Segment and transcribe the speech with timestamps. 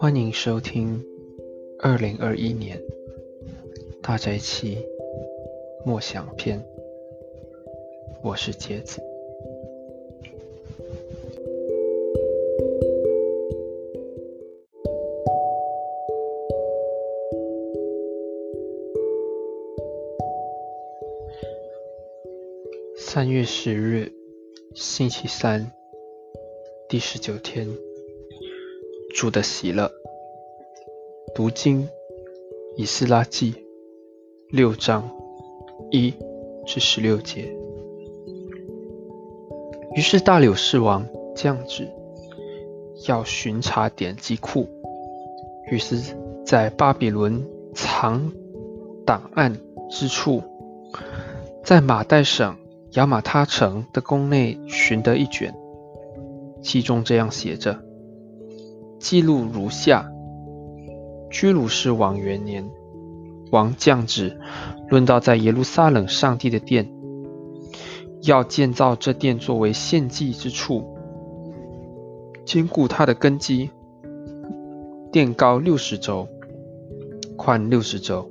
[0.00, 1.04] 欢迎收听
[1.78, 2.80] 二零二一年
[4.00, 4.78] 大宅期
[5.84, 6.64] 默想篇，
[8.22, 8.98] 我是杰子。
[22.96, 24.10] 三月十日，
[24.74, 25.70] 星期三，
[26.88, 27.68] 第十九天。
[29.14, 29.90] 主的喜乐，
[31.34, 31.88] 读经
[32.76, 33.54] 以斯拉记
[34.48, 35.10] 六章
[35.90, 36.14] 一
[36.66, 37.54] 至十六节。
[39.94, 41.88] 于是大柳士王降旨，
[43.08, 44.66] 要巡查典籍库。
[45.70, 46.16] 于是，
[46.46, 48.32] 在巴比伦藏
[49.04, 49.56] 档案
[49.90, 50.42] 之处，
[51.64, 52.56] 在马代省
[52.92, 55.54] 亚马他城的宫内寻得一卷，
[56.62, 57.89] 其中这样写着。
[59.00, 60.12] 记录如下：
[61.30, 62.70] 居鲁士王元年，
[63.50, 64.38] 王降旨，
[64.90, 66.86] 论到在耶路撒冷上帝的殿，
[68.24, 70.84] 要建造这殿作为献祭之处，
[72.44, 73.70] 坚固它的根基。
[75.10, 76.28] 殿高六十轴，
[77.38, 78.30] 宽六十轴，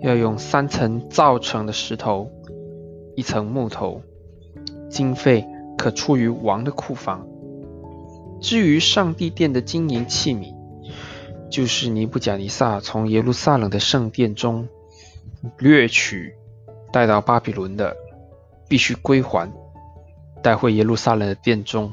[0.00, 2.30] 要用三层造成的石头，
[3.16, 4.00] 一层木头。
[4.88, 5.44] 经费
[5.76, 7.26] 可出于王的库房。
[8.40, 10.54] 至于上帝殿的金银器皿，
[11.50, 14.68] 就是尼布甲尼撒从耶路撒冷的圣殿中
[15.58, 16.34] 掠取
[16.92, 17.96] 带到巴比伦的，
[18.68, 19.50] 必须归还，
[20.42, 21.92] 带回耶路撒冷的殿中，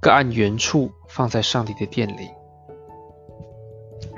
[0.00, 2.30] 各按原处放在上帝的殿里。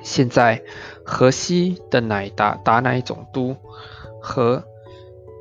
[0.03, 0.63] 现在
[1.05, 3.57] 河西的乃达达乃总督
[4.21, 4.63] 和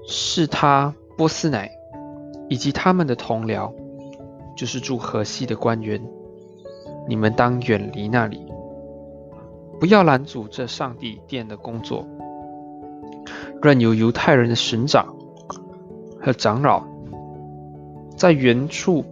[0.08, 1.72] 是他波斯乃
[2.50, 3.72] 以及他们的同僚。
[4.56, 6.02] 就是住河西的官员，
[7.08, 8.46] 你们当远离那里，
[9.80, 12.08] 不要拦阻这上帝殿的工作。
[13.62, 15.16] 任由犹太人的省长
[16.22, 16.86] 和长老
[18.16, 19.04] 在原处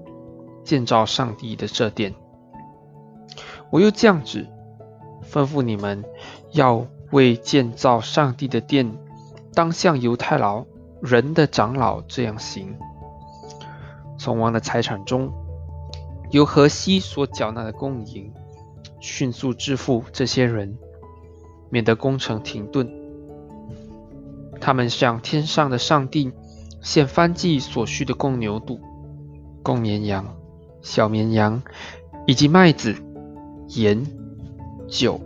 [0.63, 2.13] 建造上帝的这殿。
[3.72, 4.47] 我又降旨，
[5.23, 6.03] 吩咐你们
[6.51, 8.95] 要为建造上帝的殿，
[9.53, 10.66] 当像犹太老
[11.01, 12.75] 人的长老这样行。
[14.23, 15.34] 从王的财产中，
[16.31, 18.31] 由河西所缴纳的供银，
[19.01, 20.78] 迅速支付这些人，
[21.69, 22.89] 免得工程停顿。
[24.62, 26.31] 他们向天上的上帝
[26.81, 28.79] 献翻祭所需的公牛肚、
[29.62, 30.25] 公绵羊、
[30.81, 31.62] 小绵羊，
[32.25, 32.95] 以及麦子、
[33.67, 34.07] 盐、
[34.88, 35.19] 酒、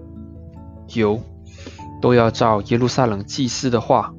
[0.95, 1.21] 油，
[2.01, 4.11] 都要照耶路撒冷祭司的话，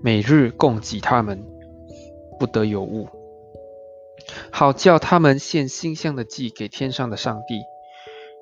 [0.00, 1.44] 每日供给他们，
[2.38, 3.08] 不得有误。
[4.50, 7.60] 好叫他们献馨香的祭给天上的上帝，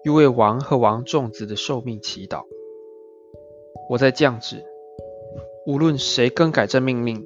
[0.05, 2.45] 又为王和王众子的寿命祈祷。
[3.89, 4.65] 我在降旨，
[5.67, 7.25] 无论谁更改这命令，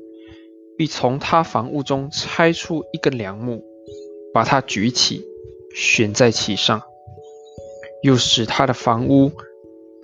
[0.77, 3.63] 必从他房屋中拆出一根梁木，
[4.33, 5.25] 把它举起，
[5.75, 6.83] 悬在其上，
[8.03, 9.33] 又使他的房屋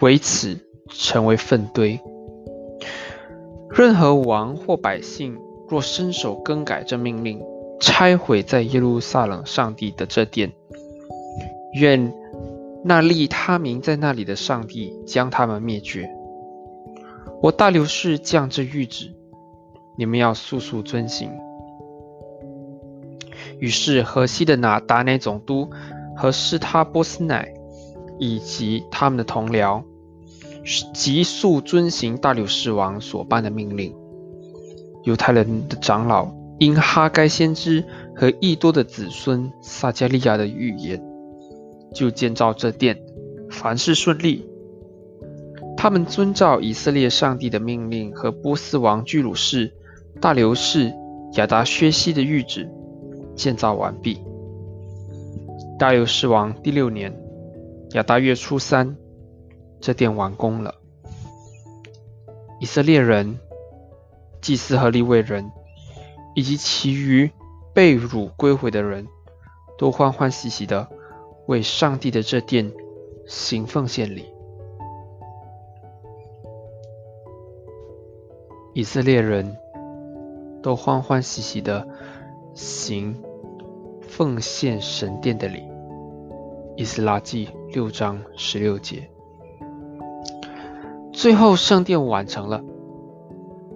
[0.00, 0.58] 为此
[0.88, 2.00] 成为粪堆。
[3.70, 7.40] 任何王或百姓若伸手更改这命令，
[7.82, 10.52] 拆毁在耶路撒冷上帝的这殿，
[11.74, 12.14] 愿
[12.84, 16.08] 那立他名在那里的上帝将他们灭绝。
[17.42, 19.12] 我大流士降这谕旨，
[19.98, 21.32] 你们要速速遵行。
[23.58, 25.68] 于是河西的拿达乃总督
[26.16, 27.52] 和施他波斯乃
[28.20, 29.82] 以及他们的同僚，
[30.94, 33.92] 急速遵行大流士王所颁的命令。
[35.02, 36.41] 犹太人的长老。
[36.62, 37.84] 因哈该先知
[38.14, 41.02] 和益多的子孙撒加利亚的预言，
[41.92, 42.96] 就建造这殿，
[43.50, 44.48] 凡事顺利。
[45.76, 49.72] 他们遵照以色列上帝的命令和波斯王居鲁士、
[50.20, 50.94] 大流士、
[51.32, 52.70] 亚达薛西的谕旨，
[53.34, 54.22] 建造完毕。
[55.80, 57.12] 大流士王第六年，
[57.94, 58.96] 亚达月初三，
[59.80, 60.76] 这殿完工了。
[62.60, 63.36] 以色列人、
[64.40, 65.50] 祭司和利未人。
[66.34, 67.30] 以及其余
[67.74, 69.06] 被掳归回的人
[69.78, 70.88] 都欢欢喜喜的
[71.46, 72.72] 为上帝的这殿
[73.26, 74.26] 行奉献礼。
[78.74, 79.56] 以色列人
[80.62, 81.86] 都欢欢喜喜的
[82.54, 83.22] 行
[84.00, 85.62] 奉献神殿的礼。
[86.76, 89.10] 以斯拉记六章十六节。
[91.12, 92.64] 最后圣殿完成了。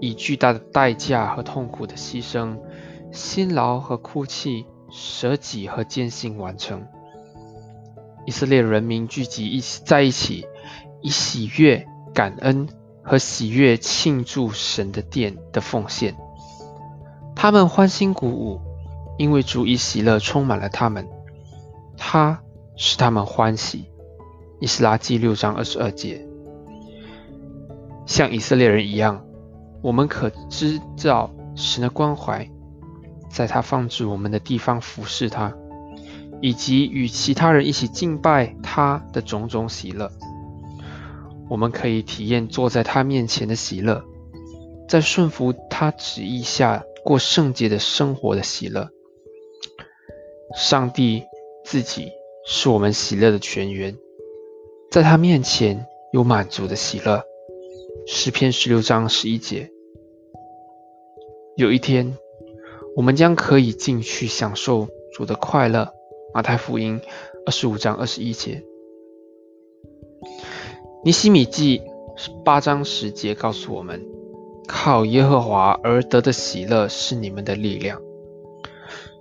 [0.00, 2.58] 以巨大的代价和痛苦的牺牲，
[3.12, 6.86] 辛劳和哭泣，舍己和艰辛完成。
[8.26, 10.46] 以色列人民聚集一起在一起，
[11.00, 12.68] 以喜悦、感恩
[13.02, 16.16] 和喜悦庆祝神的殿的奉献。
[17.34, 18.60] 他们欢欣鼓舞，
[19.18, 21.06] 因为主以喜乐充满了他们，
[21.96, 22.40] 他
[22.76, 23.90] 使他们欢喜。
[24.58, 26.26] 以斯拉记六章二十二节，
[28.06, 29.25] 像以色列人一样，
[29.86, 32.50] 我们可知道神的关怀，
[33.30, 35.54] 在他放置我们的地方服侍他。
[36.42, 40.10] 以及与其他人一起敬拜他的种种喜乐，
[41.48, 44.04] 我们可以体验坐在他面前的喜乐，
[44.88, 48.90] 在顺服他旨意下过圣洁的生活的喜乐。
[50.56, 51.22] 上帝
[51.64, 52.10] 自己
[52.44, 53.96] 是我们喜乐的泉源，
[54.90, 57.22] 在他面前有满足的喜乐。
[58.08, 59.70] 诗篇十六章十一节。
[61.56, 62.18] 有一天，
[62.94, 65.90] 我们将可以进去享受主的快乐。
[66.34, 67.00] 马太福音
[67.46, 68.62] 二十五章二十一节，
[71.02, 71.80] 尼西米记
[72.44, 74.04] 八章十节告诉我们：
[74.68, 78.02] 靠耶和华而得的喜乐是你们的力量。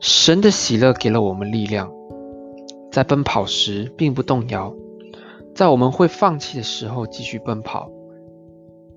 [0.02, 1.90] 神的喜乐给了我们力量，
[2.92, 4.76] 在奔跑时并不动摇，
[5.56, 7.90] 在我们会放弃的时候继续奔跑，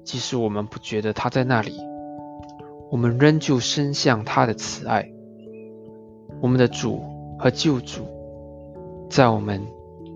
[0.03, 1.79] 即使我们不觉得他在那里，
[2.91, 5.11] 我们仍旧伸向他的慈爱。
[6.41, 7.03] 我们的主。
[7.41, 8.03] 和救主，
[9.09, 9.63] 在我们，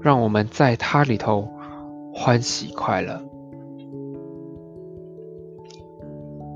[0.01, 1.49] 让我们在他里头
[2.13, 3.23] 欢喜快乐。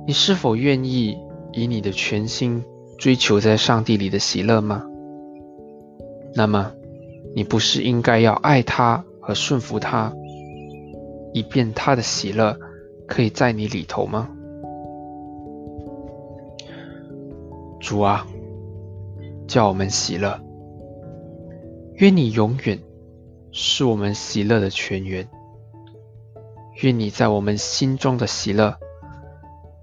[0.08, 1.16] 你是否愿意
[1.52, 2.64] 以你的全心
[2.98, 4.84] 追求在上帝里的喜乐吗？
[6.34, 6.72] 那么，
[7.36, 10.12] 你不是应该要爱他和顺服他，
[11.32, 12.58] 以便他的喜乐
[13.06, 14.35] 可以在你里头吗？
[17.80, 18.26] 主啊，
[19.46, 20.40] 叫我们喜乐。
[21.94, 22.78] 愿你永远
[23.52, 25.28] 是我们喜乐的泉源。
[26.82, 28.76] 愿你在我们心中的喜乐，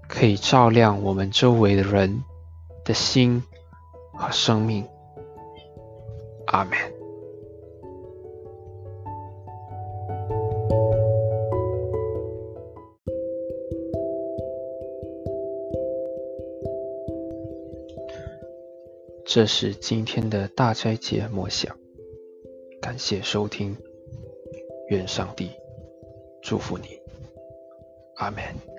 [0.08, 2.22] 可以照亮我们周围的人
[2.84, 3.42] 的心
[4.12, 4.86] 和生命。
[6.46, 7.03] 阿门。
[19.26, 21.74] 这是今天的大斋节默想。
[22.80, 23.74] 感谢收听，
[24.90, 25.50] 愿上帝
[26.42, 27.00] 祝福你，
[28.16, 28.73] 阿门。